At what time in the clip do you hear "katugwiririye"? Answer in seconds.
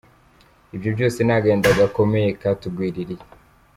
2.41-3.23